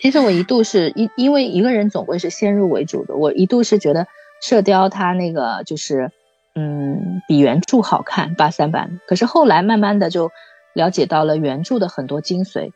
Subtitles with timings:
[0.00, 4.04] 其实我一度是因，因为一个人总归是先入为主的，我一度是觉得
[4.40, 6.10] 《射雕》它那个就是，
[6.54, 9.00] 嗯，比原著好看八三版。
[9.06, 10.30] 可是后来慢慢的就
[10.72, 12.70] 了解到了原著的很多精髓，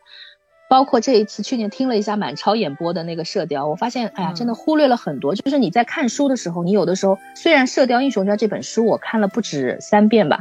[0.68, 5.34] 包括这一次去年听了一下满超演播的那个《射雕》，我发现，哎呀，真的忽略了很多。
[5.34, 10.40] 就是你在看书的时候，你有的时候虽然《射雕英雄传》这本书我看了不止三遍吧，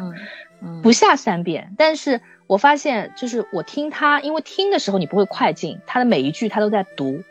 [0.82, 2.22] 不下三遍，但是。
[2.46, 7.24] 我发现，就是我听他，因为听的时候你不会快进，他的每一句他都在读，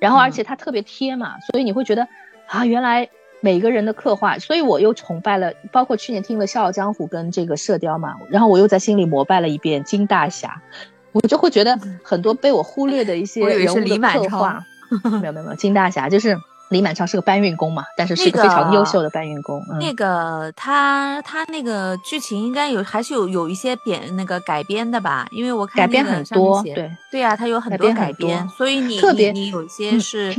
[0.00, 2.06] 然后而且他特别贴嘛，所以你会觉得
[2.48, 3.08] 啊，原来
[3.40, 10.60] 每个人的刻画，所以我又崇拜了，包括去年听了《笑傲江湖》跟这个《射雕》嘛，然后我又在心里膜拜了一遍金大侠，
[11.12, 14.66] 我就会觉得很多被我忽略的一些人物的刻画，
[15.22, 16.36] 没有没有没有，金大侠就是。
[16.68, 19.64] 李满超是个搬运工嘛，但是是个非常优秀的搬运工。
[19.78, 25.28] 那个他他那个剧情应该有还是有有一些编那个改编的吧？
[25.30, 30.34] 因为我看改编很多，对对呀，他有很多改编，所以你你你有些是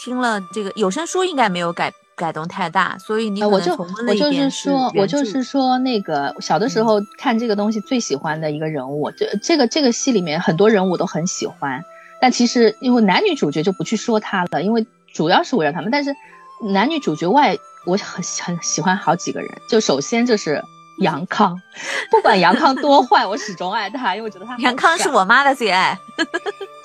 [0.00, 11.84] 听了这个有声书应该没有改改动太大，所以你我就我就是说我就是说那个小的时候看这个东西最喜欢的一个人物，这这个这个戏里面很多人物都很喜欢，
[12.20, 14.84] 但其实因为男女主角就不去说他了，因为。
[15.18, 16.14] 主要是围绕他们，但是
[16.60, 19.50] 男女主角外，我很很喜欢好几个人。
[19.68, 20.62] 就首先就是
[21.00, 21.60] 杨康，
[22.08, 25.98] 不管杨康多坏，我始终爱他，因为我觉得他杨康是我妈的最爱，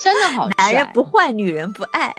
[0.00, 0.48] 真的好。
[0.58, 2.12] 男人不坏，女人不爱。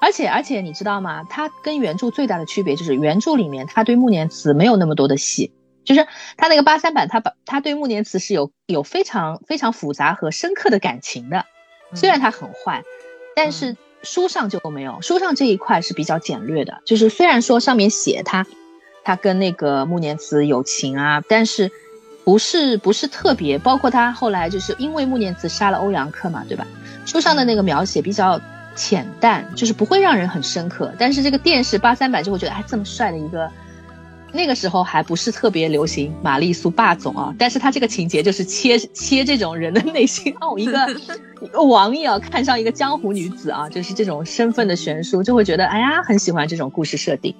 [0.00, 1.22] 而且而且你知道吗？
[1.28, 5.52] 他跟原著最大的区别就是原著里面他对穆念慈没有那么多的戏，
[5.84, 6.06] 就是
[6.38, 11.44] 他那个八三版，他把他对穆念慈是有有非常非常复杂和深刻的感情的。
[11.94, 12.82] 虽然他很坏，
[13.34, 13.76] 但是。
[14.06, 16.80] 书上就没有，书上这一块是比较简略的。
[16.86, 18.46] 就是虽然说上面写他，
[19.04, 21.70] 他跟那个穆念慈有情啊，但是
[22.24, 23.58] 不是不是特别。
[23.58, 26.66] 包括他后来就是因为穆念慈杀了欧阳克嘛，对吧？
[27.04, 28.40] 书上的那个描写比较
[28.74, 30.90] 浅淡，就是不会让人很深刻。
[30.98, 33.50] 但是这个电视八三版就会觉得，哎，这么帅的一个。
[34.32, 40.78] 那个时候还不是特别流行玛丽苏霸总啊，但是他这个情节就是切切这种人的内心哦，一个
[41.40, 47.34] 一 个王爷啊看上一个江湖女子啊，就是这种身份的悬殊，就会觉得哎呀很喜欢这种故事设定。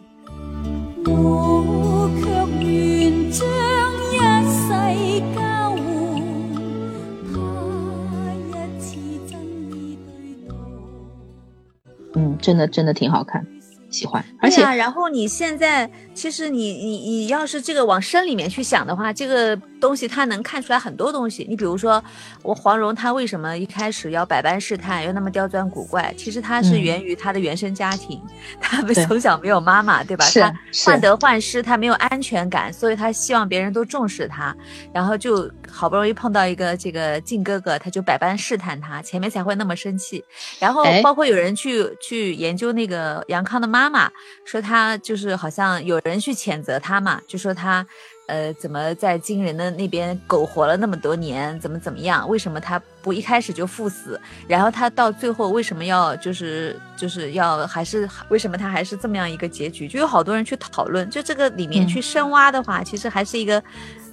[12.14, 13.46] 嗯，真的真的挺好看。
[13.96, 21.46] 喜欢，而且，然后你现在其实你你你要是这个往深里面去想的话，这个东西他能看出来很多东西。
[21.48, 22.02] 你比如说，
[22.42, 26.12] 我黄蓉她为什么一开始要百般试探，又那么刁钻古怪？
[26.18, 28.20] 其实她是源于她的原生家庭，
[28.60, 30.28] 她从小没有妈妈，对吧？
[30.34, 30.52] 她
[30.84, 34.54] 患得患失，她没有安全感，所以她希望别人都重视她，
[34.92, 40.24] 然后就好不容易碰到一个这个靖哥哥，他就百般试探她，前面才会那么生气。
[40.58, 43.76] 然后包括有人去去研究那个杨康的妈。
[43.76, 44.10] 妈妈
[44.44, 47.86] 说他就是好像有人去谴责他嘛，就说他，
[48.26, 52.28] 呃，怎么在金人的那边苟活了那么多年，怎么怎么样？
[52.28, 54.20] 为什么他不一开始就赴死？
[54.48, 59.86] 然后他到最后为什么要就是就是要还是为什么他还是这么样一个结局？
[59.88, 63.62] 就有好多人去讨论，就这个里面去深挖的话，其实还是一个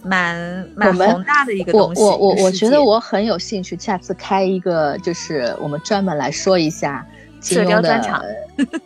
[0.04, 2.02] 蛮蛮宏大的一个东西。
[2.02, 7.06] 我我我觉得我很有兴趣，下次开一个就是我们专门来说一下。
[7.44, 8.00] 金庸的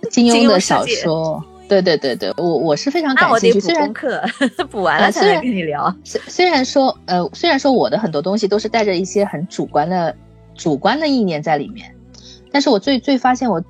[0.10, 3.60] 金庸的小说，对对对对，我我是非常感兴趣。
[3.60, 4.22] 虽然课
[4.72, 5.94] 补完了才能跟你聊。
[6.04, 10.16] 虽虽然说，呃，虽然说我的很多东西都是带着一些很主观的
[10.56, 11.94] 主观的意念在里面，
[12.52, 13.62] 但是我最最发现，我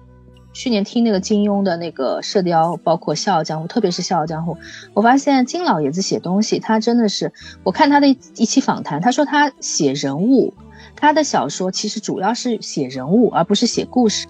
[0.53, 4.53] 去年听那个金庸的那个《射雕》，包括《笑傲江湖》，特别是《笑傲江湖》，
[4.93, 7.31] 我发现金老爷子写东西，他真的是，
[7.63, 10.53] 我看他的一一期访谈，他说他写人物，
[10.95, 14.25] 他的小说其实主要是写人物，而不是写故事。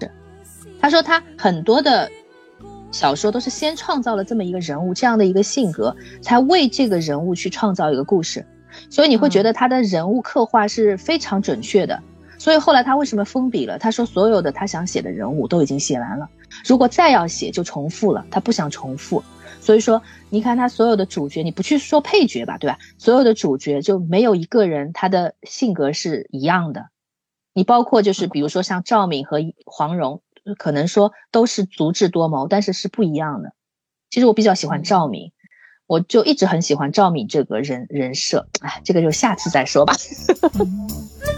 [0.80, 2.10] 他说他很多的
[2.90, 8.44] 小说都是先创造了这么一个人物，这样的一个性格，才为这个人物去创造一个故事，
[8.90, 12.02] 所以你会觉得他的人物刻画是非常准确的。
[12.38, 13.78] 所以后来他为什么封笔了？
[13.78, 16.28] 他说所有的他想写的人物都已经写完了，
[16.64, 19.22] 如果再要写就重复了，他不想重复。
[19.60, 20.00] 所以说，
[20.30, 22.78] 你看他所有的主角，你不去说配角吧，对吧？
[22.96, 26.86] 所有的主角就没有一个人他的性格是一样的。
[27.52, 30.22] 你包括就是比如说像赵敏和黄蓉。
[30.54, 33.52] 可能说都是足智多谋，但是是不一样的。
[34.10, 35.32] 其实我比较喜欢赵敏，
[35.86, 38.48] 我就一直很喜欢赵敏这个人人设。
[38.60, 39.94] 哎，这个就下次再说吧。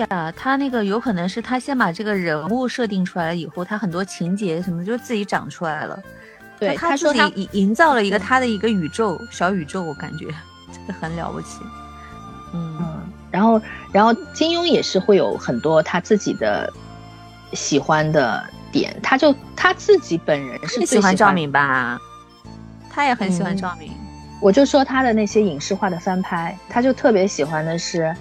[0.00, 5.98] 呀，他那个有可能是他先把这个人物设定出来了以后，他很多情节什么就自己长出来了。
[6.58, 10.26] 对，他说他营营造了一个他的一个宇宙小宇宙，我感觉
[10.72, 11.60] 这个很了不起。
[12.52, 13.00] 嗯嗯，
[13.30, 13.60] 然后
[13.92, 16.70] 然后金庸也是会有很多他自己的
[17.52, 21.98] 喜欢的点，他就他自己本人是喜欢赵敏吧，
[22.90, 23.92] 他也很喜欢赵敏。
[24.42, 28.14] 我就说他的那些影视化的翻拍，他就特别喜欢的是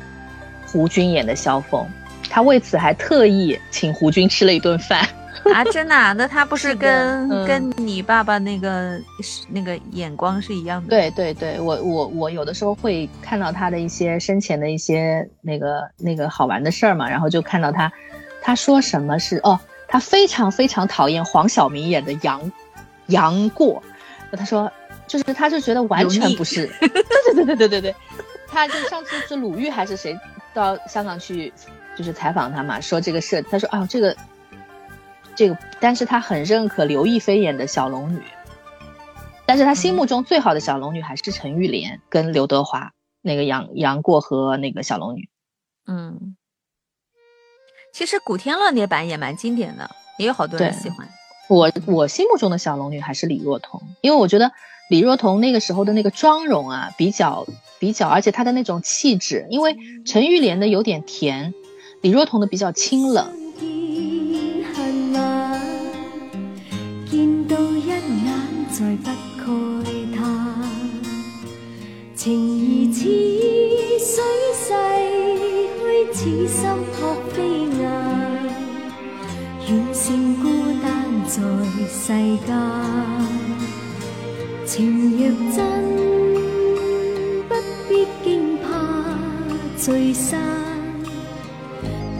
[0.72, 1.86] 胡军演的萧峰，
[2.30, 5.08] 他为此还特意请胡军吃了一顿饭
[5.54, 5.64] 啊！
[5.66, 6.14] 真的？
[6.14, 9.00] 那他不是跟跟你爸爸那个
[9.50, 10.90] 那个眼光是一样的？
[10.90, 17.92] 对对对，我我我有的时候会看到他的一些生前的一些那个那个好玩的事儿嘛，然后就看到他，
[18.42, 22.52] 他说什么是哦，他非常非常讨厌黄晓明演的杨
[23.08, 23.82] 杨过，
[24.38, 24.72] 他说。
[25.08, 27.96] 就是，他就觉得完全不是， 对对对对对对对，
[28.48, 30.16] 他就上次是鲁豫还是谁
[30.60, 31.52] 到香港去，
[31.96, 34.16] 就是采访他嘛，说这个设，他说啊这个，
[35.36, 38.22] 这个，但是他很认可刘亦菲演的小龙女，
[39.46, 42.92] 但是他心目中最好的小龙女还是陈玉莲跟刘德华
[43.22, 45.30] 那个杨杨过和那个小龙女，
[45.88, 46.36] 嗯，
[47.94, 51.08] 其实古天乐那版也蛮经典的，也有好多人喜欢。
[51.50, 54.52] 我我心目中的小龙女还是李若彤，因为我觉得。
[54.90, 57.46] 李若彤那个时候的那个妆容啊，比较
[57.78, 61.54] 比较，而且她的那种气质，因为陈玉莲的有点甜，
[62.02, 63.32] 李若彤的比较清冷。
[84.80, 85.60] 情若真，
[87.50, 87.56] 不
[87.90, 88.64] 必惊怕
[89.78, 90.40] 聚散，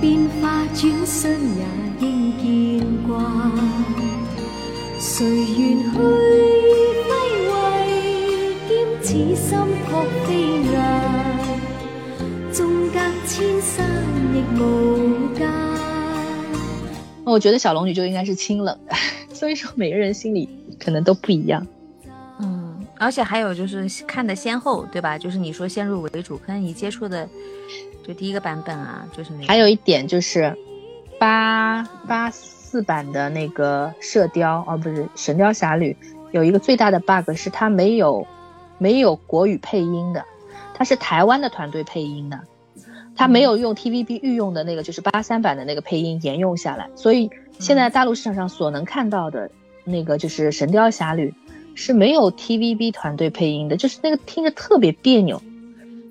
[0.02, 1.64] 变化转身也
[2.02, 3.24] 应见惯。
[5.00, 7.10] 谁愿去挥
[7.48, 7.56] 挥，
[8.68, 8.70] 兼
[9.04, 9.08] 此
[9.38, 10.28] 心扑飞
[10.70, 10.76] 雁，
[12.52, 12.60] 纵
[12.90, 13.88] 隔千山
[14.34, 15.50] 亦无间。
[17.24, 18.94] 我觉得小龙女就应该是清冷的，
[19.34, 21.66] 所以说每个人心里可能都不一样。
[23.00, 25.18] 而且还有就是看的先后，对吧？
[25.18, 27.28] 就是你说先入为主，可能你接触的
[28.06, 29.48] 就第一个版本啊，就是那。
[29.48, 30.54] 还有一点就是，
[31.18, 35.96] 八八四版的那个射雕，哦，不是《神雕侠侣》，
[36.32, 38.28] 有一个最大的 bug 是它没有
[38.78, 40.26] 没有国语配音的，
[40.74, 42.38] 它是台湾的团队配音的，
[43.16, 47.30] 它没有用 TVB 御用的那个就是八三版的那个配音沿用下来，所以
[47.60, 49.50] 现在大陆市场上所能看到的
[49.86, 51.30] 那个就是《神雕侠侣》。
[51.80, 55.42] 是没有 TVB 团队配音的，就是那个听着特别别扭。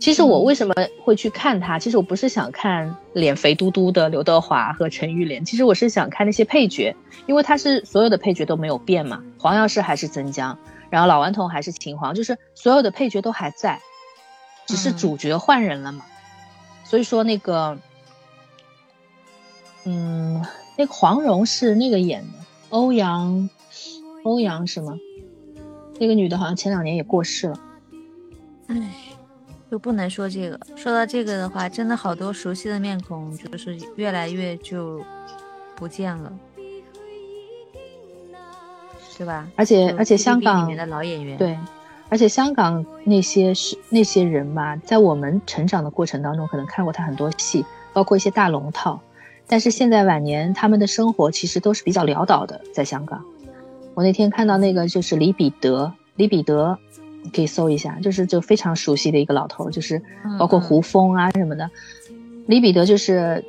[0.01, 0.75] 其实我为什么
[1.05, 1.79] 会去看他？
[1.79, 13.83] 其实我不是想看脸肥嘟嘟的刘德华和陈玉莲，其实我是想看那些配角，因为他是所有的配角都没有变嘛，黄药师还是曾江，然后老顽童还是秦皇，就是所有的配角都还在，
[14.67, 16.07] 只是主角换人了嘛。
[16.85, 17.77] 所以说那个，
[19.85, 20.43] 嗯，
[20.79, 22.39] 那个黄蓉是那个演的，
[22.71, 23.51] 欧阳，
[24.23, 24.99] 欧阳什么？
[26.01, 27.61] 那个女的好像前两年也过世了，
[28.69, 28.91] 唉，
[29.71, 30.59] 就不能说这个。
[30.77, 35.03] 说到这个的话，真的好多熟悉的面孔，就是越来越就
[35.75, 36.33] 不见了，
[39.17, 39.49] 对吧？
[39.57, 41.59] 而且而且香港里面的老演员，对，
[42.09, 49.01] 而且香港那些是那些人吧，在我们成长的过程当中，可能看过他很多戏，包括一些大龙套，
[49.49, 53.25] 但是现在晚年他们的生活其实都是比较潦倒的，在香港。
[53.95, 56.79] 我那天看到那个就是李彼得，李彼得，
[57.33, 60.03] 可以搜一下，就是就非常熟悉的一个老头，就是
[60.39, 61.71] 包括胡风啊什么的。
[62.47, 63.45] 李彼得就是，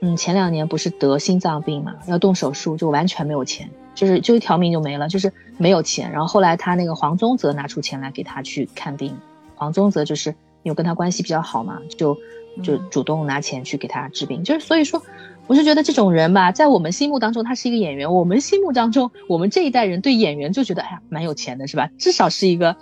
[0.00, 6.12] 嗯，前两年不是得心脏病嘛，要动手术，就完全没有钱，就是就一条命就没了，就是没有钱。
[6.12, 9.16] 然后后来他那个黄宗泽拿出钱来给他去看病，
[9.56, 12.16] 黄宗泽就是有跟他关系比较好嘛，就
[12.62, 15.02] 就主动拿钱去给他治病，就是所以说。
[15.50, 18.14] 我是觉得这种人吧，在我们心目当中，他是一个演员。
[18.14, 21.90] 我们心目当中，我们这一代人对演员就觉得，哎呀，蛮有钱的，是吧？
[21.98, 22.76] 至少是一个，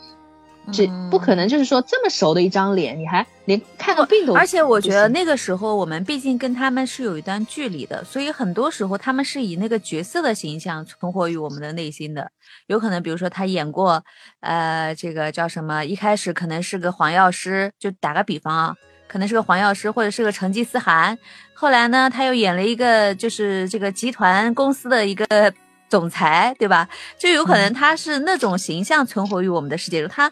[0.71, 4.35] 这不可能就是说这么熟的一张脸，你还连看个病都。
[4.35, 12.31] 而且我觉得那个时候，我们毕竟跟他们是有一段距离的，所以很多时候他们是以那个角色的形象存活于我们的内心的。
[12.67, 14.05] 有可能，比如说他演过，
[14.41, 15.83] 呃，这个叫什么？
[15.87, 18.75] 一开始可能是个黄药师，就打个比方啊。
[19.09, 21.19] 可能是个黄药师，或者是个成吉思汗。
[21.55, 25.53] 后来呢，他又演了一个，就是这个集团公司的一个
[25.89, 26.89] 总裁，对吧？
[27.19, 30.09] 就有可能他是那种形象存活于我们的世界中。
[30.09, 30.31] 他，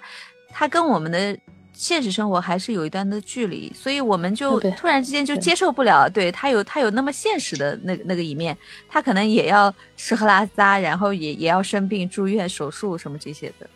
[0.51, 1.37] 他跟我们的
[1.73, 8.57] 现实生活还是有一段的距离，所以我们就突然之间就接受不了，对他有他有那么现实的那那个一面，
[8.89, 13.69] 他可能也要吃喝拉撒，然后也也要生病住院手术什么这些的，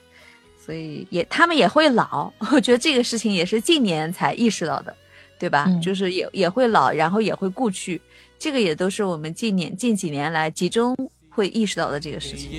[0.70, 4.94] 所以也他们也会老， 我觉得这个事情也是近年才意识到的，
[5.36, 5.64] 对吧？
[5.66, 8.00] 嗯就是也也会老，然后也会故去，
[8.38, 10.96] 这个也都是我们近年近几年来集中
[11.28, 12.50] 会意识到的这个事情。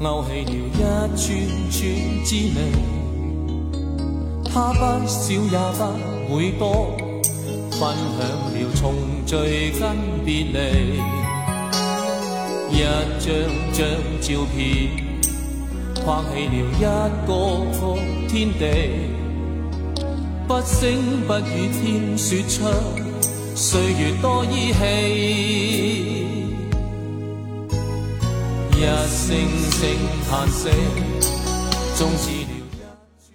[0.00, 0.42] 勾起
[0.82, 1.30] 了一串
[1.70, 1.78] 串
[2.24, 2.58] 滋味，
[4.52, 5.56] 他不少也
[6.26, 6.98] 不會多，
[7.70, 8.18] 分享
[8.50, 8.82] 了重
[9.24, 9.36] 聚
[9.78, 9.80] 跟
[10.26, 10.58] 別離，
[12.72, 12.82] 一
[13.20, 13.30] 張
[13.72, 13.78] 張
[14.20, 14.58] 照片，
[16.04, 16.84] 框起了一
[17.26, 17.32] 個
[17.80, 17.96] 個
[18.28, 18.62] 天地，
[20.46, 21.42] 不聲不語
[21.72, 22.68] 天說出
[23.56, 24.82] 歲月多依稀。
[28.76, 29.34] 一聲
[29.70, 29.88] 聲
[30.28, 30.68] 嘆息，
[31.96, 32.48] 終止了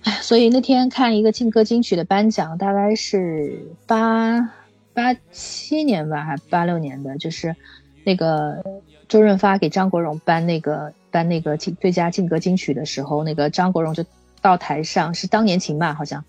[0.04, 4.52] 哎，所以那天看一个劲歌金曲的颁奖，大概是八
[4.94, 7.56] 八七年吧，还八六年的，就是
[8.04, 8.64] 那个
[9.08, 14.04] 周润发给张国荣颁那个颁那个劲最佳劲歌金曲的时候，那个张国荣就
[14.42, 16.24] 到台上，是当年情吧，好像，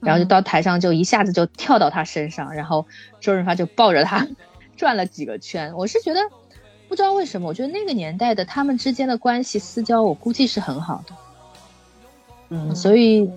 [0.00, 2.86] 然后就到台上就一下子就跳到他身上，然后
[3.20, 4.26] 周润发就抱着他
[4.76, 5.74] 转了几个圈。
[5.76, 6.20] 我是觉得
[6.88, 11.14] 不知道为什么，我觉得那个年代的他们之间的关系私交，我估计是很好的。
[12.48, 13.28] 嗯，所以，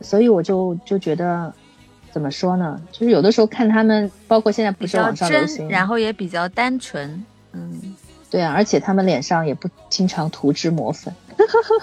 [0.00, 1.52] 所以我就就觉得，
[2.10, 2.80] 怎么说呢？
[2.90, 7.24] 就是有的时候看他们，包括现在不是网上流，行，然后也比较单纯。
[7.52, 7.94] 嗯，
[8.34, 11.14] 对啊，而且他们脸上也不经常涂脂抹粉。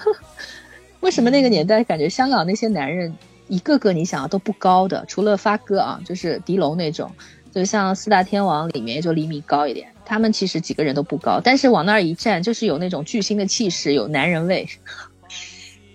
[1.00, 3.16] 为什么那个年代感觉香港那些男人
[3.48, 7.10] 一个个你想啊都不高的，除了发哥啊，就是狄龙那种，
[7.54, 9.88] 就像四大天王里面就厘米高一点。
[10.04, 14.68] 他们其实几个人都不高，但是往那儿一站，就是有那种巨星的气势，有男人味。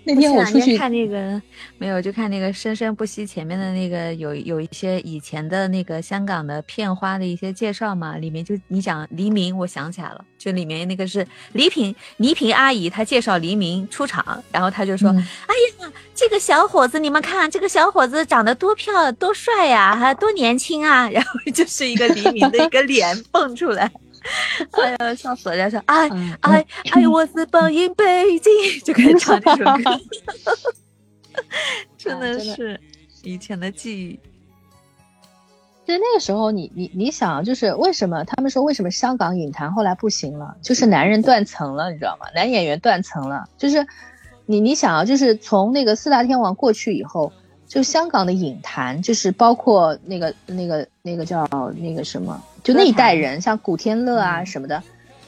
[0.08, 1.40] 那天我出两天看那个
[1.76, 23.90] 没有，就看那个《生生不息》前面的那个有有一些以前的那个香港的片花的一些介绍嘛，里面就你讲黎明，我想起来了，就里面那个是黎平倪萍阿姨，她介绍黎明出场，然后她就说：“嗯哎呀，这个小伙子，你们看这个小伙子长得多漂亮，多帅呀、还多年轻啊！”然后就是一个黎明的一个脸 蹦出来，
[24.72, 25.56] 哎呀，笑死了！
[25.56, 30.00] 人家说：“哎嗯哎哎，我是 born in 北京，就开始唱这首歌。
[31.96, 32.80] 真的是
[33.22, 34.20] 以前的记忆。
[35.86, 42.26] 其实那个时候你，你你想，就是为什么他们说为什么香港影坛后来不行了，就是男人断层了，你知道吗？
[42.34, 43.86] 男演员断层了，就是
[44.44, 47.32] 你你想啊，就是从那个四大天王过去以后，
[47.66, 54.82] 就香港的影坛，就是包括那个那个那个叫那个什么，就那一代人，像古天乐啊嗯什么的，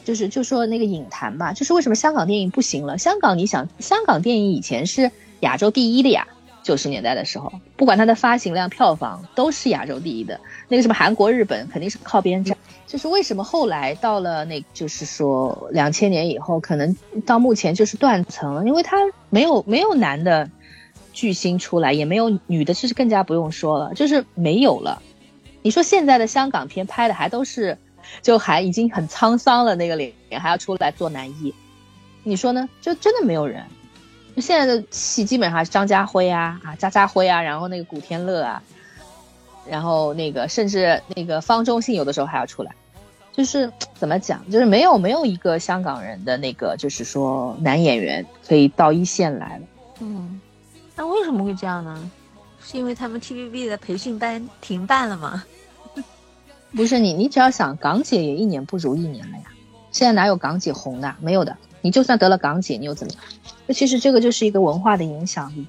[0.04, 2.98] 就是就说那个影坛吧，就是为什么香港电影不行了？
[2.98, 6.26] 香港你想，香港电影以前是亚洲第一的呀。
[6.62, 10.38] 九十年代的时候，不管它的发行量、票房都是亚洲第一的。
[10.68, 12.54] 那个什么韩国、日本肯定是靠边站。
[12.86, 16.94] 就是为什么后来到了那，就是说两千年以后，可能
[17.24, 18.98] 到目前就是断层了，因为它
[19.30, 20.50] 没有没有男的
[21.14, 25.00] 巨星出来，也没有女的，其实更加不用说了，就是没有了。
[25.62, 27.76] 你说现在的香港片拍的还都是，
[28.22, 31.54] 就还已经很沧桑了那个脸，还要出来做男一，
[32.22, 32.68] 你说呢？
[32.80, 33.64] 就真的没有人。
[34.38, 38.62] 现在的戏基本上是张家辉啊啊，渣渣辉啊，然后那个古天乐啊，
[39.68, 42.72] 然后那个甚至那个方中信有的时候还要出来，
[43.32, 49.64] 就是怎么讲，就是没有没有一个香港人的那个就是说男演员可以到一线来了。
[49.98, 50.40] 嗯，
[50.96, 52.10] 那为什么会这样呢？
[52.70, 55.42] 是因为他们 TVB 的培训班停办了吗？
[56.72, 59.44] 不是你，你只要想港姐也一年不如一年了呀。
[59.90, 61.16] 现在哪有港姐红的？
[61.20, 61.56] 没有的。
[61.82, 63.22] 你就算得了港姐，你又怎么样？
[63.66, 65.66] 那其实这个就是一个文化的影响力。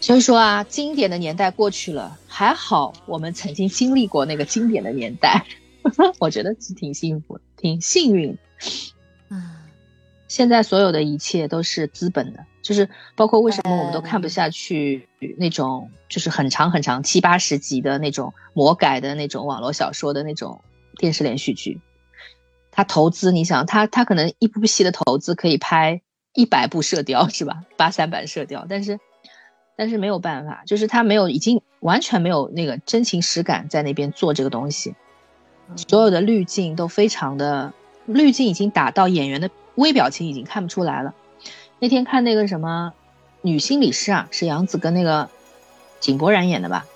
[0.00, 5.44] 所以说啊，经典的年代过去了，还好我们曾经经历过那个经典的年代，
[6.18, 8.38] 我觉得是挺幸福，挺幸运。
[9.28, 9.56] 嗯，
[10.28, 15.08] 现在所有的一切都是资本的，就是包括为什么我们都看不下去
[15.38, 20.60] 那种就是很长很长七八十集的那种魔改的那种网络小说的那种
[20.98, 21.80] 电视连续剧。
[22.70, 26.02] 他投资，你想他他可能一部戏的投资可以拍
[26.34, 27.62] 一百部射雕是吧？
[27.78, 29.00] 八三版射雕，但是
[29.74, 34.94] 但是没有办法，就是他没有已经完全没有那个真情实感在那边做这个东西，
[35.88, 37.72] 所有的滤镜都非常的
[38.04, 41.14] 滤镜已经打到演员的微表情已经看不出来了。
[41.80, 42.92] 那天看那个什么
[43.42, 45.28] 女心理师啊，是杨紫跟那个
[46.00, 46.86] 井柏然演的吧？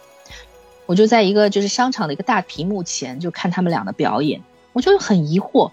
[0.87, 4.43] 我就在一个就是商场的一个大屏幕前就看他们俩的表演。
[4.73, 5.71] 我就很疑惑，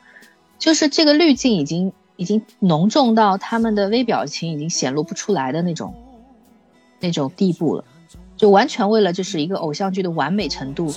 [0.60, 5.96] 就是这个滤镜已经已经浓重到他们的微表情已经显露不出来的那种
[7.00, 7.86] 那种地步了，
[8.36, 10.94] 就完全为了就是一个偶像剧的完美程度。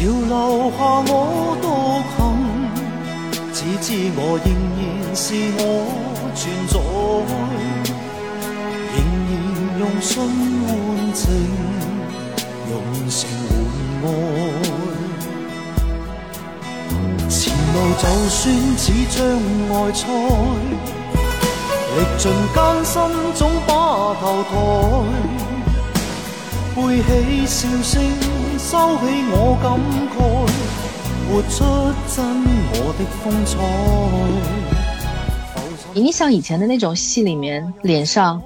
[0.00, 0.80] 潮流下
[1.12, 1.12] 我
[1.60, 1.68] 独
[2.16, 2.18] 行，
[3.52, 4.48] 只知我仍
[4.80, 4.80] 然
[5.14, 5.22] 是
[5.58, 5.60] 我
[6.34, 6.74] 存在，
[8.96, 9.30] 仍然
[9.78, 10.08] 用心
[10.64, 10.68] 换
[11.12, 11.22] 情，
[12.70, 12.72] 用
[13.10, 13.18] 情
[14.00, 14.08] 换爱。
[17.28, 17.38] 前
[17.74, 18.40] 路就算
[18.78, 19.18] 似障
[19.68, 20.02] 碍赛。
[21.92, 22.94] 历尽艰辛
[23.34, 23.68] 总把
[24.18, 24.52] 头抬，
[26.74, 27.10] 背起
[27.46, 28.00] 笑声，
[28.70, 29.74] 收起我感
[30.14, 30.16] 慨，
[31.26, 31.58] 活出
[32.06, 32.22] 真
[32.70, 33.58] 我的风采。
[35.92, 38.40] 你想以前的那种戏里面，脸上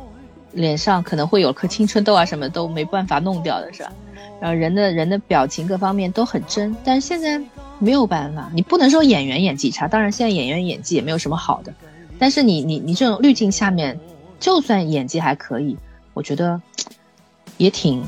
[0.53, 3.93] 脸上可能会有颗青春痘啊，什么都没办法弄掉的是吧？
[4.41, 7.39] 然后人的人的表情各方面都很真，但是现在
[7.79, 11.71] 没有办法，你不能说演员演技差，当然现在演员演技也没有什么好的。
[12.19, 14.01] 但是你你你这种滤镜下面，
[14.41, 15.77] 就算演技还可以，
[16.15, 16.59] 我觉得
[17.59, 18.03] 也挺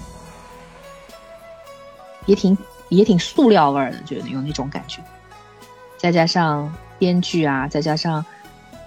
[2.27, 2.57] 也挺
[2.91, 5.03] 也挺塑料味儿的，觉得有那种感觉。
[5.97, 8.25] 再加上编剧啊，再加上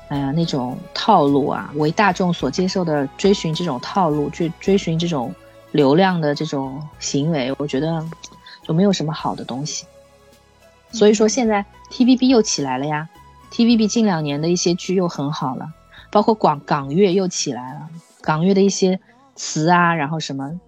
[0.10, 5.34] 哎呀那种套路啊，为大众所接受的追寻这种套路，去追寻这种
[5.72, 8.06] 流量的这种行为，我觉得
[8.64, 9.86] 就没有什么好的东西。
[10.92, 13.10] 所以说现在 TVB 又起来了呀。
[13.52, 15.74] TVB 近两年的一些剧又很好了，
[16.12, 17.90] 包括广港乐又起来了，
[18.22, 19.00] 港乐的一些
[19.36, 20.60] 词啊，然后什么，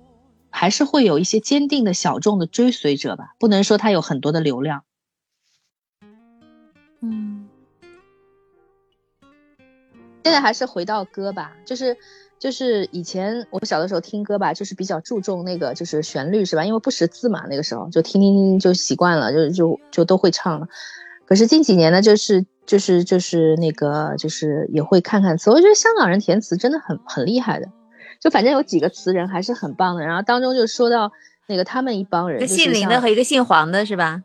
[0.51, 4.83] 还是会有一些坚定的小众的追随者吧，不能说他有很多的流量。
[7.01, 7.47] 嗯，
[10.23, 11.97] 现在还是回到歌吧，就是
[12.37, 16.63] 就是以前我小的时候听歌吧，就是比较注重那个就是旋律是吧？
[16.63, 20.67] 因为不识字嘛，那个时候就听听听就习惯了，就就就都会唱了。
[21.25, 22.45] 可是近几年呢，就是。
[22.63, 27.67] 就是就是那个就是也会看看词，我觉得香港人填词真的很很厉害的，
[28.21, 30.05] 就反正有几个词人还是很棒的。
[30.05, 31.11] 然后当中就说到
[31.47, 34.21] 那个他们一帮人，一个姓林的和一个姓黄的是吧？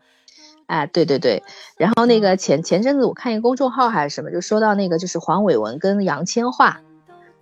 [0.67, 1.43] 哎，对对对。
[1.77, 6.75] 然后那个前前阵子我看一个公众号还是什么，就说到那个就是黄伟文跟杨千嬅，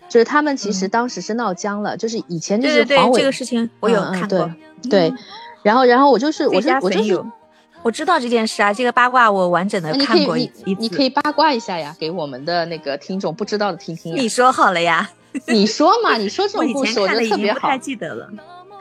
[0.09, 4.49] 就是他们其实当时是闹僵了，就是以前就是黄伟这个事情我有看过，
[4.89, 5.13] 对。
[5.61, 7.23] 然后然后我就是我是我就是。
[7.83, 14.15] 我知道这件事啊，这个八卦我完整的看过一你你可以八卦一下呀，给我们的那个听众不知道的听听。
[14.15, 15.07] 你说好了呀，
[15.47, 17.59] 你说嘛，你说这种故事我觉得特别好。
[17.59, 18.29] 不太记得了，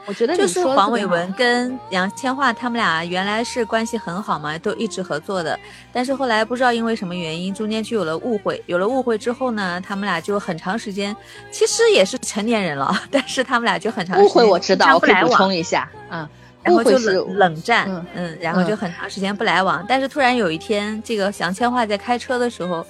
[0.05, 5.59] 我觉得就是黄伟文跟杨千嬅他们俩原来是关系很好嘛，都一直合作的。
[5.91, 8.61] 但是后来不知道因为什么原因，中间就有了误会。
[8.67, 11.15] 有了误会之后呢，他们俩就很长时间，
[11.51, 14.43] 其实也是成年人了， 但是他们俩就很长时间误会。
[14.43, 16.27] 我知道，我可以补充一下，嗯。
[16.65, 19.85] 然后就冷冷战，嗯，然后就很长时间不来往。
[19.87, 22.85] 但是突然有一天，这个杨千嬅在开车的时候，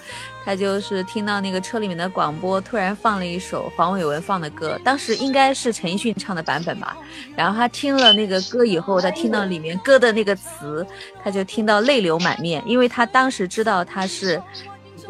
[0.45, 6.95] 他就是听到那个车里面的广播突然放了一首黄伟文放的歌，当时应该是陈奕迅唱的版本吧。
[7.35, 10.87] 然后他听了那个歌以后，他听到里面歌的那个词，
[11.21, 14.41] 他就听到泪流满面，因为他当时知道他是。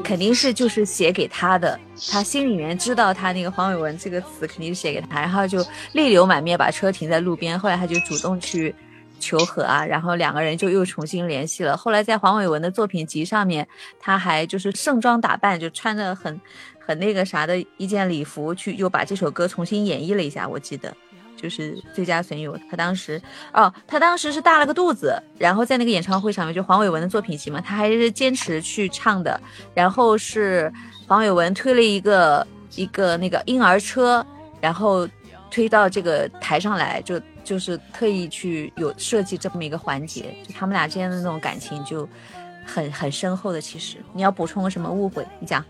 [0.04, 1.80] 肯定是就是写给他的，
[2.12, 7.58] 他心里面知道他那个黄伟文这个词肯定是写给他，然后就泪流满面把车停在路边。
[7.60, 8.76] 后来他就主动去
[9.20, 11.76] 求和啊，然后两个人就又重新联系了。
[11.76, 13.68] 后来在黄伟文的作品集上面，
[14.00, 16.40] 他还就是盛装打扮，就穿着很
[16.78, 20.96] 很那个啥的一件礼服去，又把这首歌重新演绎了一下，我记得。
[21.36, 23.22] 就是最佳损友，他当时
[23.54, 29.40] 哦，他当时是大了个肚子，然后在那个演唱会上面，就黄伟文的作品集嘛，他还是坚持去唱的。
[29.74, 30.72] 然后是
[31.08, 34.26] 黄伟文推了一个一个那个婴儿车，
[34.60, 35.08] 然后
[35.52, 42.08] 推到这个台上来，就就是特意去有设计这么一个环节，就他们俩之间的那种感情就
[42.66, 43.60] 很很深厚的。
[43.62, 45.26] 其实你要补充个什么误会？
[45.40, 45.64] 你讲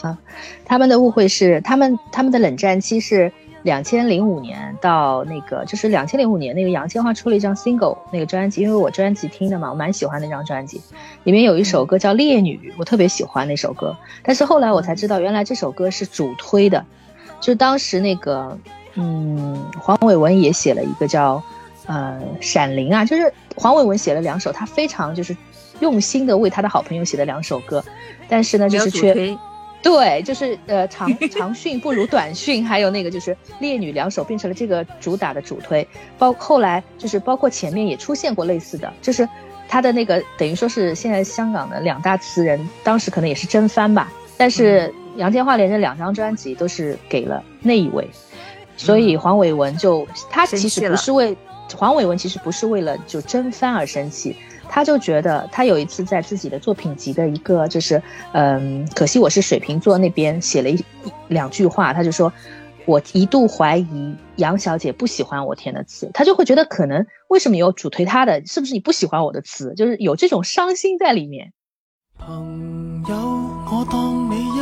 [0.00, 0.18] 啊，
[0.64, 3.30] 他们的误会是他们他们的冷战期是。
[3.62, 10.80] 两千零五年到那个，就是两千零五年那个杨千嬅出了一张 single 那个专辑，因为我专辑听的嘛，我蛮喜欢那张专辑，
[11.22, 13.96] 里面有一首歌叫《烈女》，我特别喜欢那首歌。
[14.22, 16.84] 但是后来我才知道，原来这首歌是主推的，
[17.40, 18.58] 就是当时那个，
[18.94, 21.42] 嗯，黄伟文也写了一个叫，
[21.86, 25.36] 呃，《闪灵》啊，就是黄伟文写了两首，他非常就是
[25.78, 27.84] 用心的为他的好朋友写的两首歌，
[28.28, 29.38] 但是呢，就是缺。
[29.82, 39.28] 对，就是呃长长训不如短训，还有那个就是烈女两手变成了这个主打的主推，包后来就是包括前面也出现过类似的，就是
[39.68, 44.12] 他的那个等于说是现在香港的两大词人，当时可能也是真翻吧。
[44.36, 48.08] 但是杨千嬅连着两张专辑都是给了那一位，
[48.76, 51.36] 所以黄伟文就他其实不是为
[51.76, 54.36] 黄伟文其实不是为了就真番而生气，
[54.72, 60.82] 他就觉得他有一次在自己的作品集的一个就是嗯，可惜我是水瓶座那边写了一
[61.28, 62.32] 两句话，他就说。
[62.84, 69.72] 我一度怀疑杨小姐不喜欢我填的词，他就会觉得可能为什么有主推他的，是不是你不喜欢我的词？
[69.76, 71.52] 就是有这种伤心在里面。
[72.18, 74.61] 朋友，我当你一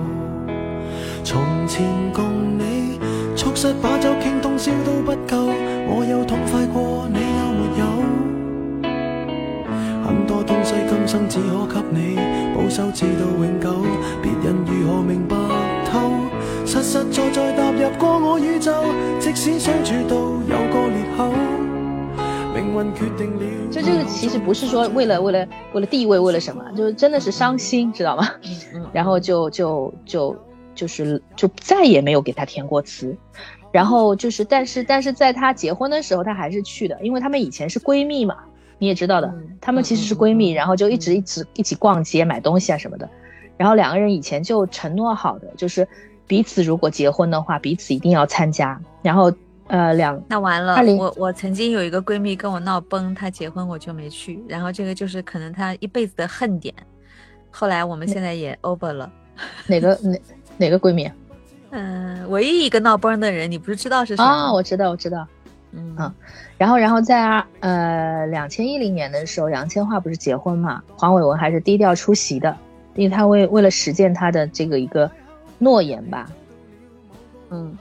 [2.13, 2.99] 共你
[3.35, 5.51] 促膝把酒倾通宵都不够，
[5.87, 7.85] 我有痛快过，你有没有？
[10.03, 12.17] 很多东西今生只可给你
[12.55, 13.85] 保守，至到永久。
[14.21, 15.35] 别人如何明白
[15.85, 16.11] 透？
[16.65, 18.71] 实实在在踏入过我宇宙，
[19.19, 21.33] 即使相处到有个裂口，
[22.53, 23.71] 命运决定了。
[23.71, 28.27] 就这个其实不是说为了为了为了地位，为了什么，就是真的是伤心，知道吗？
[28.91, 30.35] 然后就就就。
[30.81, 33.15] 就是就再也没有给他填过词，
[33.71, 38.35] 然后就是，但是但是在他结婚的时候，他还是去的，因为他们以前是闺蜜嘛，
[38.79, 43.07] 你也知道的，他们其实是闺蜜，然后就一直一直一起逛街买东西啊什么的，
[43.57, 45.87] 然后两个人以前就承诺好的，就是
[46.25, 49.31] 彼此如果结婚的话，彼此一定要参加，然后
[49.67, 56.73] 呃两那完了，我我曾经有一个闺蜜跟我闹崩，她结婚我就没去，然后这个就是可能她一辈子的恨点，
[57.51, 59.11] 后来我们现在也 over 了，
[59.67, 60.17] 哪个哪？
[60.57, 61.09] 哪个闺蜜？
[61.71, 64.51] 嗯，唯一一个闹崩的人，你不是知道是谁啊？
[64.51, 65.25] 我知道，我知道。
[65.71, 65.95] 嗯，
[66.57, 70.83] 然后，然后在呃两千一零年的时候，杨千嬅不是结婚嘛？
[70.95, 72.55] 黄伟文还是低调出席的，
[72.95, 75.09] 因为他为为了实践他的这个一个
[75.59, 76.29] 诺言吧。
[77.49, 77.77] 嗯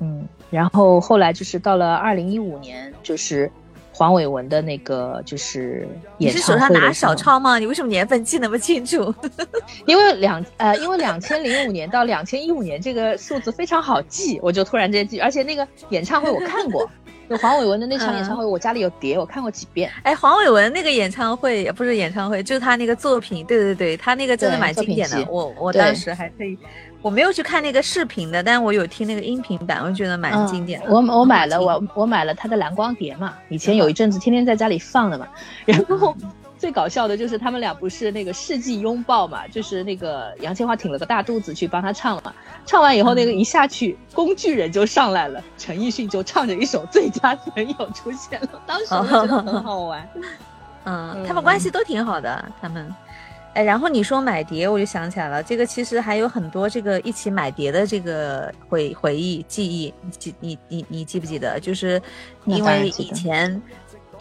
[0.00, 3.50] 嗯，然后后来就是到了二零一五年，就是。
[3.92, 5.86] 黄伟文的那个就是
[6.18, 7.58] 演唱会你是手上拿小抄吗？
[7.58, 9.14] 你为什么年份记那么清楚？
[9.86, 15.20] 因为两呃，因为两千零五年到两千一五年这个数字非常好记，我就突然之间记。
[15.20, 16.88] 而且那个演唱会我看过，
[17.28, 19.90] 就黄伟文的那场演唱会，我家里有碟，我看过几遍。
[20.02, 25.26] 哎，黄伟文那个演唱会不是演唱会，就是他那个作品，对对对，他那个真的蛮经典的。
[25.30, 26.58] 我我当时还可以。
[27.00, 30.86] 我没有去看那个视频的，但是我有听那个音频版，我觉得蛮经典的。
[30.88, 35.26] 我我买了，我我买了他的蓝光碟嘛，以前有一阵子天天在家里放的嘛。
[35.64, 36.14] 然后
[36.62, 42.32] 最搞笑的就是他们俩不是那个世纪拥抱嘛，就是那个杨千嬅挺了个大肚子去帮他唱嘛，
[42.64, 50.08] 唱完以后那个一下去，工具人就上来了，陈奕迅就唱着一首《最佳损友》出现了，当时觉得很好玩。
[50.86, 52.94] 嗯，他们关系都挺好的，他们。
[53.54, 61.60] 哎，然后你说买碟，我就想起来了，这个其实还有很多这个一起买碟的这个回回忆记忆，你记你你你记不记得？
[61.60, 62.00] 就是
[62.46, 63.60] 因为以前，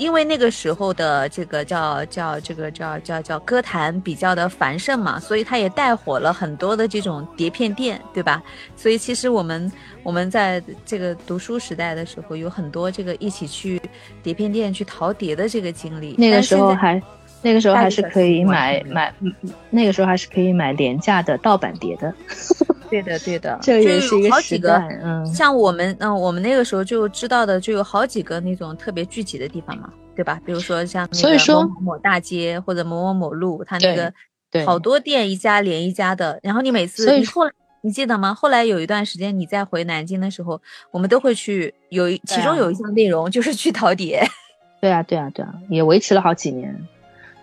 [0.01, 8.41] 因为那个时候的这个叫叫这个叫叫叫歌坛比较的繁盛嘛，所以它也带火了很多的这种碟片店，对吧？
[8.75, 13.79] 所以其实我们我们在这个读书时代的时候，有很多这个一起去
[14.23, 16.15] 碟片店去淘碟的这个经历。
[16.17, 16.99] 那个时候还。
[17.43, 19.11] 那个时候还是可以买买，
[19.71, 22.13] 那个时候还是可以买廉价的盗版碟的。
[22.91, 24.99] 对的，对的，这也是一个时代。
[25.01, 30.39] 嗯，像我们，嗯，我们那个时候就知道的，就有好几个那种特别聚集的地方嘛，对吧？
[30.45, 34.13] 比如说像那个某某大街或者某某某路，它那个
[34.65, 36.37] 好多店一家连一家的。
[36.43, 37.51] 然后你每次，你后来
[37.81, 38.33] 你记得吗？
[38.33, 44.21] 后来有一段时间你再回南京的时候，我们都会去，有一其中有一项内容就是去淘碟。
[44.81, 46.75] 对啊，对啊，对啊，也维持了好几年。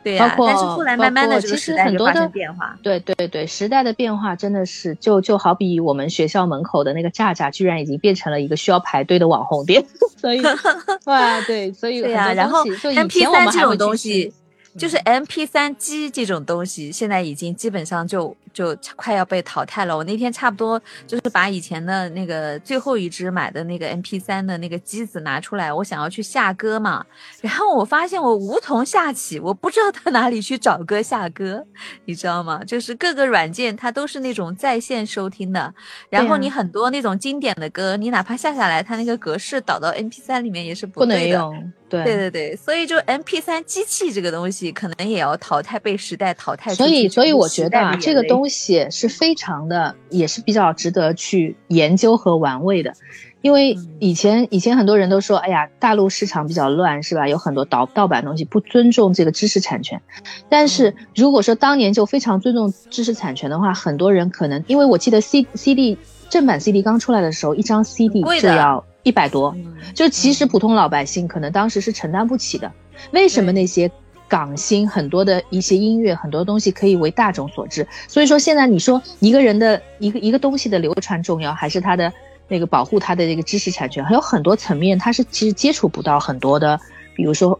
[0.03, 2.79] 对呀，但是后来慢慢的，其实很多的变化。
[2.83, 9.85] 对对对，时代的变化真的是，就就好比我们学校门口的那个炸炸，居然已经变成了一个需要排队的网红店。
[10.17, 10.41] 所以，
[11.05, 12.33] 对对，所以对呀。
[12.33, 14.33] 然后，M P 三这种东西，
[14.79, 19.97] 就是 M P 三机这种东西，现在已经基本上就就快要被淘汰了。
[19.97, 27.05] 我那天差不多就是把以前的那个最后一只买的那个 MP 三的那个机子拿出来，我想要去下歌嘛。
[27.41, 31.65] 然后我发现我无从下起，我不知道到哪里去找歌下歌，
[32.05, 32.63] 你知道吗？
[32.65, 35.73] 就是各个软件它都是那种在线收听的，
[36.11, 41.73] 然后你很多那种经典的歌，你哪怕下下来，它那个格式导到 MP 三里面也是不能用。
[41.89, 46.75] 对对对对，所以就 M P 三机器这个东西，可能也要淘汰，被时代淘汰。
[46.75, 52.93] 所以，所以我觉得啊，这个东西是非常的，也是比较值得去研究和玩味的。
[53.41, 57.27] 因为以前以前很多人都说，哎呀，大陆市场比较乱，是吧？
[57.27, 60.01] 有很多盗盗版东西，不尊重这个知识产权。
[60.49, 65.97] 但是如果说当年就非常尊重知识产权的话，很多人可能，因为我记得 C C D
[66.29, 68.85] 正版 C D 刚出来的时候，一张 C D 就要。
[69.05, 69.57] 一百多，
[69.95, 72.71] 就其实普通老百姓可能当时是承担不起的。
[73.13, 73.91] 为什么那些
[74.29, 77.89] 港星很多的一些音乐很多东西可以为大众所知？
[78.07, 82.13] 所以说现在你说一个人的一个一个东西的流传重要，还是他的
[82.47, 84.05] 那个保护他的这个知识产权？
[84.05, 86.79] 还有很多层面，他是其实接触不到很多的，
[87.15, 87.59] 比如说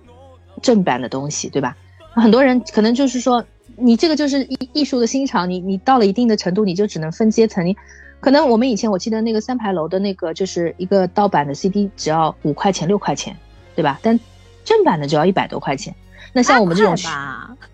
[0.61, 1.77] 正版的东西，对吧？
[2.15, 3.45] 很多人可能就是说，
[3.77, 7.65] 你这个就是艺艺术的欣赏，你你到了一定的程度，你就只能分阶层。
[7.65, 7.77] 你
[8.21, 13.37] 可能我们以前我记得那个三牌楼的那个就是一个盗版的 CD，只要五块钱六块钱，
[13.77, 14.01] 对吧？
[14.03, 14.19] 但
[14.65, 15.95] 正版的就要一百多块钱。
[16.39, 16.97] 那像我们这种，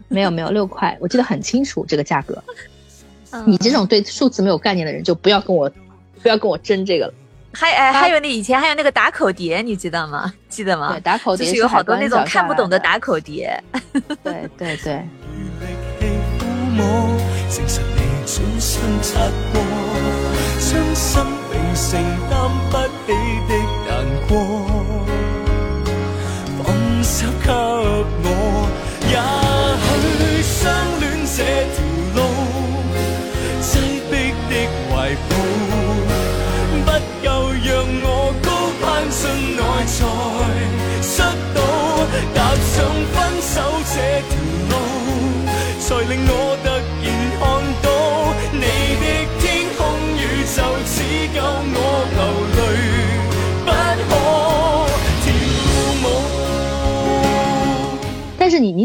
[0.08, 2.42] 没有没有六块，我记得很清楚这个价格。
[3.44, 5.70] 你这种对数字没有概念的人，就不要跟我
[6.22, 7.14] 不要跟我争这个了。
[7.52, 10.32] 还哎还有那以前还有那个打口碟，你知道吗？
[10.48, 10.92] 记得吗？
[10.92, 13.62] 对，打口碟是有好多那种看不懂的打口碟。
[14.22, 15.04] 对对对。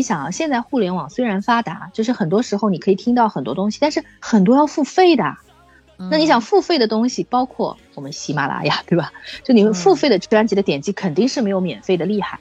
[0.10, 5.38] 想啊，现在互联网虽然发达，就是很多时候你可以听到很多东西，但是很多要付费的。
[6.10, 9.13] 那你想付费的东西，包括我们喜马拉雅，对吧？
[9.43, 12.39] 就你们付费的专辑的点击肯定是没有免费的厉害。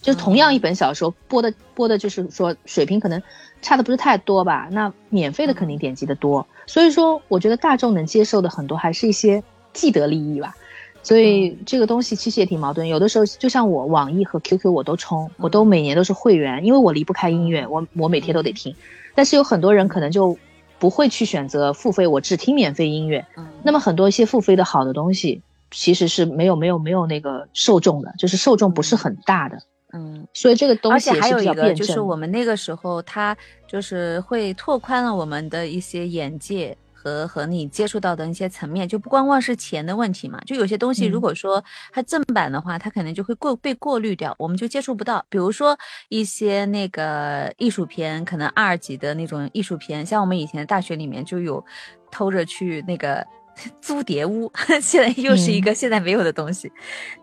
[0.00, 3.22] 就同样一本小说播的播的，就是说水平可能
[3.60, 4.68] 差的不是太多吧？
[4.70, 6.46] 那免费的肯定点击的多。
[6.66, 9.42] 所以说，我觉得大众能接受的很多还是一些
[9.74, 10.56] 既得利益吧。
[11.02, 12.86] 所以这个东西其实也挺矛盾。
[12.86, 18.74] 有的时候，就像我网易和 QQ 我都充，我都每年都是会员，因为我离不开音乐，我我每天都得听。
[19.14, 20.36] 但是有很多人可能就
[20.78, 23.26] 不会去选择付费，我只听免费音乐。
[23.62, 29.58] 那么很多一些付费的好的东西，其实是没有没有没有那个受众的，就是受众不是很大的。
[29.92, 33.36] 嗯，所以这个东西而且还有一个就是我们那个时候，它
[33.66, 36.76] 就是会拓宽了我们的一些眼界。
[37.02, 45.24] 和和你接触到的一些层面，就不光光是钱的问题嘛，就有些东西，如果说它正版的话，它可能就会过被过滤掉，我们就接触不到。
[45.30, 45.78] 比如说
[46.10, 51.64] 一些那个艺术片，可能二级的那种艺术片，像我们以前大学里面就有
[52.10, 53.26] 偷着去那个。
[53.80, 56.70] 租碟屋， 现在又是一个现在没有的东西，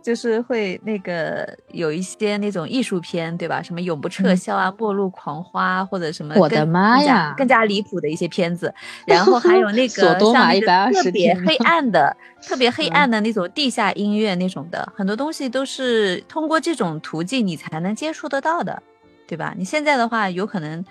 [0.03, 3.61] 就是会那个有一些那种艺术片，对吧？
[3.61, 8.73] 什么永不撤销啊，末路狂花或者什么，我的妈呀，更加离谱的一些片子。
[9.05, 10.51] 然后还有那个像
[10.91, 18.81] 特别黑暗的、特别黑 暗的那种地下音乐那种的，很多东西都是通过这种途径你才能接触得到的，
[19.27, 19.53] 对吧？
[19.57, 20.83] 你现在的话，有可能，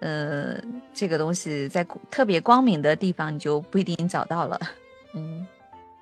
[0.00, 0.60] 呃，
[0.92, 4.58] 这个东西在特别光明的地方，你就不一定找到了。
[5.14, 5.46] 嗯，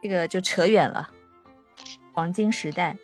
[0.03, 1.09] 这个就扯远了。
[2.13, 2.97] 黄金时代，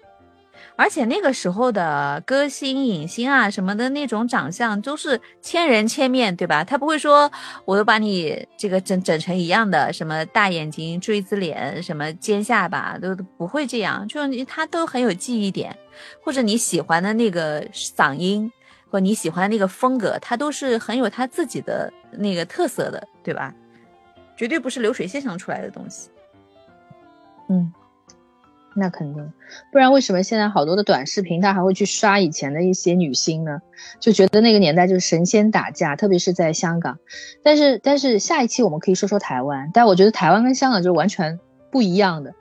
[0.76, 6.64] 而且那个时候的歌星、影星啊什么的那种长相都是千人千面对吧？
[6.64, 7.30] 他不会说
[7.64, 15.76] 我都把你这个整整成一样的，什么大眼睛、锥子脸、什么尖下巴都不会这样，就他都很有记忆点，
[16.24, 18.50] 或者你喜欢的那个嗓音
[18.94, 23.52] 或你喜欢的那个风格，它都是很有它自己的那个特色的，对吧？
[24.36, 26.10] 绝对不是流水线上出来的东西，
[27.48, 27.72] 嗯，
[28.76, 29.32] 那肯定，
[29.72, 33.60] 不然为什么现在好多的短视频他还会去刷以前的一些女星呢？
[33.98, 37.00] 就觉得那个年代就是神仙打架，特别是在香港。
[37.42, 41.40] 但是，但是下一期我们可以说说台湾，但我觉得台湾跟香港就完全
[41.72, 42.32] 不一样的，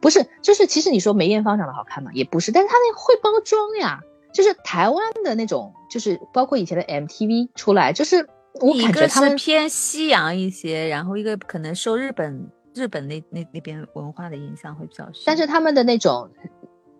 [0.00, 4.00] 不是，就是其实你说梅艳芳长得好看嘛，也不是，但是她那个会包装呀，
[4.34, 8.28] 就是台湾的那种，就是包括以前的 MTV 出来，就是。
[8.60, 15.24] 我感觉他们偏西洋一些，然后一个可能受日本日本那那那边文化的影响会比较深。
[15.26, 16.30] 但是他们的那种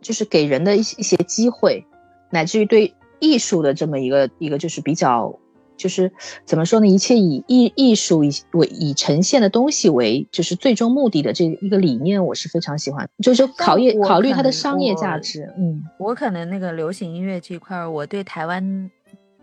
[0.03, 1.87] 就是给人的一些一些机会，
[2.33, 5.39] 乃至于对艺术的这么一个一个就是比较。
[5.77, 6.13] 就是
[6.45, 6.87] 怎么说呢？
[6.87, 13.09] 一切以艺艺术以为以呈现的东西为就是最终目的的这一个理念，我是非常喜欢。
[13.23, 15.53] 就是考虑考虑它的商业价值。
[15.59, 18.91] 嗯，我可能那个流行音乐这块，我对台湾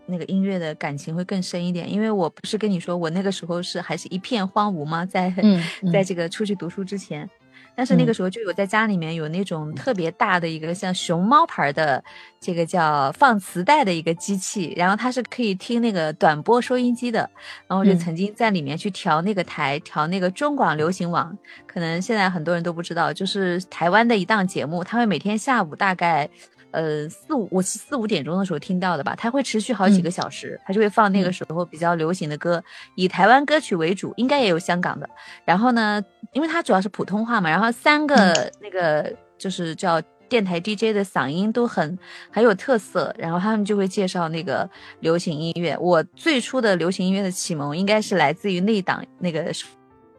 [0.06, 5.04] 那个音乐的感情会更深一点，因为我不是跟你说我那个时候是还是一片荒芜吗？
[5.06, 5.32] 在
[5.92, 7.28] 在这个出去读书之前。
[7.74, 12.02] 但是那个时候就有在家里面有那种特别大的一个像熊猫牌的
[12.40, 17.28] 这个叫放磁带的一个机器，然后它是可以听那个短波收音机的，
[17.66, 26.28] 然后就曾经在里面去调那个台，调那个中广流行网，可能现在很多人都不知道，就是台湾的一档节目，它会每天下午大概。
[26.72, 32.64] 呃，四五我四五点钟的时候听到的吧，它会持续好几个小时，它就会放那个时候比较流行的歌，
[32.96, 35.06] 以台湾歌曲为主，应该也有香港的。
[35.44, 36.02] 然后呢，
[36.32, 41.98] 因为它主要是普通话嘛，然后三个那个就是叫电台 DJ 的嗓音都很
[42.30, 44.68] 很有特色，然后他们就会介绍那个
[45.00, 45.76] 流行音乐。
[45.78, 49.52] 我最初的流行音乐的启蒙应该是来自于那档那个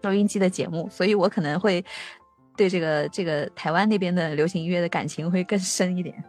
[0.03, 1.83] 收音机的节目，所以我可能会
[2.55, 6.23] 对这个这个台湾那边的流行音乐的感情会更深一点。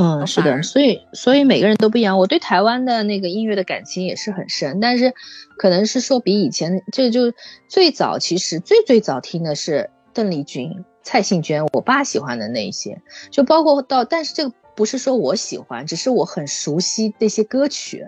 [0.00, 2.18] 嗯，是的，所以所以每个人都不一样。
[2.20, 5.12] 我对台湾的那个音乐的感情也是很深，但是
[5.56, 7.32] 可能是说比以前，这就
[7.66, 18.06] 最早其实最最早听的是邓丽君、蔡幸娟，我爸喜欢的那一些，就包括到，但是这个不是说我喜欢，只是我很熟悉那些歌曲，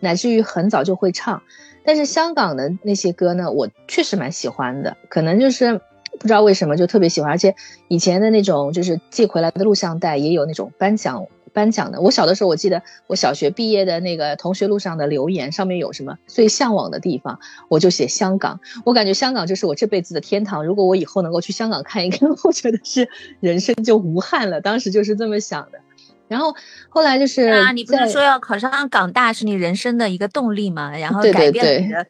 [0.00, 1.42] 乃至于很早就会唱。
[1.86, 5.80] 但是香港的那些歌呢，我确实蛮喜欢的，可能就是。
[6.20, 7.56] 不知道为什么就特别喜欢，而且
[7.88, 12.00] 以前的那种就是寄回来的录像带也有那种颁奖颁奖的。
[12.02, 18.60] 我小的时候，我记得我小学毕业的那个同学录上的留言上面有什么最向往的地方，我就写香港。
[18.84, 20.66] 我感觉香港就是我这辈子的天堂。
[20.66, 23.08] 如果我以后能够去香港看一看， 我觉得是
[23.40, 24.60] 人生就无憾了。
[24.60, 25.80] 当时就是这么想的。
[26.28, 26.54] 然后
[26.90, 30.96] 后来就是啊，你不是说要考上港大是你人生的一个动力嘛？
[30.96, 32.06] 然后改变你的。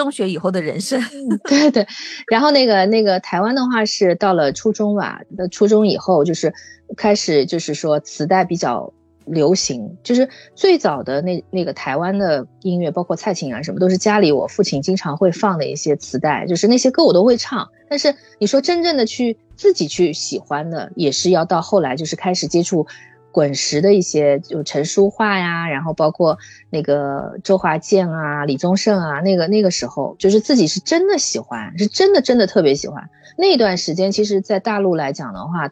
[0.00, 0.98] 中学以后的人生，
[1.44, 1.86] 对对，
[2.30, 6.54] 然后那个那个台湾的话是到了初中吧，那初中以后就是
[6.96, 8.90] 开始就是说磁带比较
[9.26, 22.86] 流行，就是最早的那那个台湾的音乐，包括蔡琴啊什么，都是家里我父亲经常会放的一些磁带，就是那些歌我都会唱，但是你说真正的去自己去喜欢的，也是要到后来就是开始接触。
[23.32, 26.38] 滚石的一些就陈淑桦呀，然后包括
[26.70, 33.08] 那个周华健啊、李宗盛啊，那个那个时候就是自己是真的喜欢，是真的真的特别喜欢。
[33.36, 35.70] 那段时间，其实，在大陆来讲的话，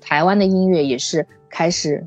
[0.00, 2.06] 台湾的音乐也是开始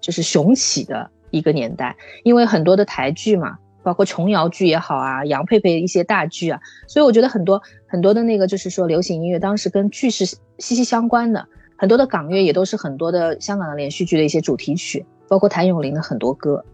[0.00, 11.46] 就是雄起的一个年代，因为很多的台剧嘛，包括琼瑶剧也好啊，杨佩佩一些大剧啊，所以我觉得很多很多的那个就是说流行音乐，当时跟剧是息息相关的。
[11.78, 16.64] 很多的港乐也都是很多的香港的连续剧的一些主题曲，包括谭咏麟的很多歌，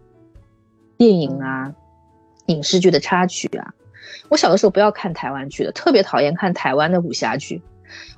[0.97, 1.73] 电影啊，
[2.47, 3.73] 影视剧的插曲啊。
[4.29, 7.61] 我小的时候不要看台湾剧的，特别讨厌看台湾的武侠剧。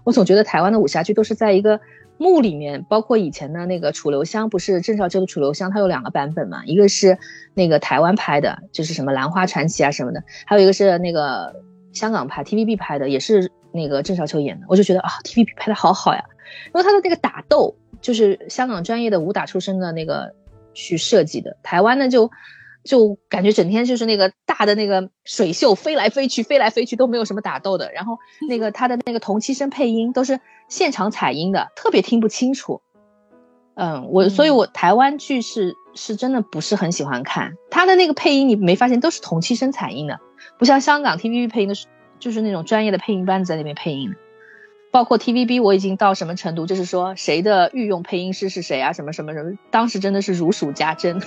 [0.06, 1.80] 我总觉得台湾的武侠剧都是在一个
[2.18, 7.18] 墓里面，包括以前的那个《楚留香》，不是郑少秋的《楚留香》，它有两个版本嘛，一个是
[7.54, 11.54] 那个台湾拍的，就是什么《兰花传奇》啊什么的，还有一个是那个
[11.92, 14.66] 香港拍 TVB 拍的，也是那个郑少秋演的。
[14.70, 16.24] 我就觉得啊，TVB 拍的好好呀。
[16.68, 20.34] 因为他的那个打斗就是香港专业的武打出身的那个
[20.74, 22.30] 去设计的，台湾呢就
[22.84, 27.92] 就感觉整天就是那个大的那个水袖飞来飞去，飞来飞去都没有什么打斗的。
[27.92, 32.82] 然后那个他的那个同期声配音都是现场采音的，特别听不清楚。
[33.80, 40.20] 嗯，我所以，我台湾剧是是真的不是很喜欢看他的那个配音，你没发现都是同期声采音的，
[40.58, 41.76] 不像香港 TVB 配音的，
[42.18, 44.18] 就是那种专业的配音班子在那边配音的。
[44.92, 46.66] 包括 TVB，我已经到什么程度？
[46.66, 48.94] 就是说，谁的御用配音师是谁啊？
[48.94, 49.58] 什么什么什么？
[49.70, 51.22] 当时真的是如数家珍。